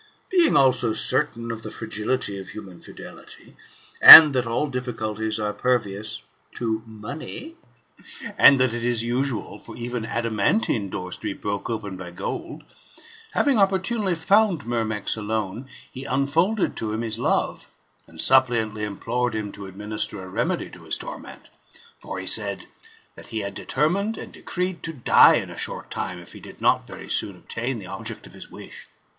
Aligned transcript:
Being 0.31 0.57
also 0.57 0.93
certain 0.93 1.51
of 1.51 1.61
the 1.61 1.69
fragility 1.69 2.39
of 2.39 2.47
human 2.49 2.79
fidelity, 2.79 3.55
and 4.01 4.33
that 4.33 4.47
all 4.47 4.65
difficulties 4.65 5.39
are 5.39 5.53
pervious 5.53 6.23
to 6.55 6.81
money, 6.87 7.53
and 8.35 8.59
that 8.59 8.73
it 8.73 8.83
is 8.83 9.03
usual 9.03 9.59
for 9.59 9.77
even 9.77 10.03
adamantine 10.07 10.89
doors 10.89 11.17
to 11.17 11.21
be 11.21 11.33
broke 11.33 11.69
open 11.69 11.97
by 11.97 12.09
gold; 12.09 12.63
having 13.33 13.59
opportunely 13.59 14.15
found 14.15 14.61
Myrmex 14.65 15.17
alone,' 15.19 15.67
he 15.91 16.05
unfolded 16.05 16.75
to 16.77 16.93
him 16.93 17.01
his 17.03 17.19
love, 17.19 17.67
and 18.07 18.17
suppliantly 18.19 18.81
implored 18.83 19.35
him 19.35 19.51
to 19.51 19.67
administer 19.67 20.23
a 20.23 20.27
remedy 20.27 20.71
to 20.71 20.85
his 20.85 20.97
torment; 20.97 21.49
for 21.99 22.17
he 22.17 22.25
said, 22.25 22.59
'^ 22.61 22.65
That 23.13 23.27
he 23.27 23.41
had 23.41 23.53
determined 23.53 24.17
and 24.17 24.33
decreed 24.33 24.81
to 24.81 24.93
die 24.93 25.35
in 25.35 25.51
a 25.51 25.57
short 25.59 25.91
time, 25.91 26.17
if 26.17 26.33
he 26.33 26.39
did 26.39 26.59
not 26.59 26.87
very 26.87 27.07
soon 27.07 27.35
obtain 27.35 27.77
the 27.77 27.85
object 27.85 28.25
of 28.25 28.33
his 28.33 28.49
wish." 28.49 28.87